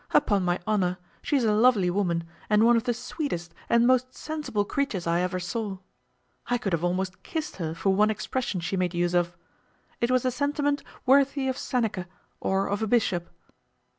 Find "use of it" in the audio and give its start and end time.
8.95-10.09